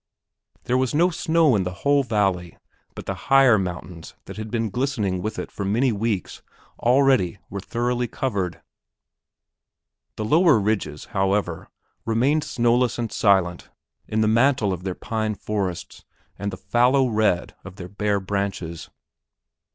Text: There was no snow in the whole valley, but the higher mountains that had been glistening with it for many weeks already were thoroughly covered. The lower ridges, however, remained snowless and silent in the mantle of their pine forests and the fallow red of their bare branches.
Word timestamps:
There 0.63 0.79
was 0.79 0.95
no 0.95 1.11
snow 1.11 1.55
in 1.55 1.61
the 1.61 1.69
whole 1.85 2.01
valley, 2.01 2.57
but 2.95 3.05
the 3.05 3.13
higher 3.29 3.59
mountains 3.59 4.15
that 4.25 4.35
had 4.37 4.49
been 4.49 4.71
glistening 4.71 5.21
with 5.21 5.37
it 5.37 5.51
for 5.51 5.63
many 5.63 5.91
weeks 5.91 6.41
already 6.79 7.37
were 7.51 7.59
thoroughly 7.59 8.07
covered. 8.07 8.63
The 10.15 10.25
lower 10.25 10.57
ridges, 10.59 11.05
however, 11.13 11.69
remained 12.03 12.43
snowless 12.43 12.97
and 12.97 13.11
silent 13.11 13.69
in 14.07 14.21
the 14.21 14.27
mantle 14.27 14.73
of 14.73 14.83
their 14.85 14.95
pine 14.95 15.35
forests 15.35 16.03
and 16.35 16.49
the 16.51 16.57
fallow 16.57 17.07
red 17.07 17.53
of 17.63 17.75
their 17.75 17.87
bare 17.87 18.19
branches. 18.19 18.89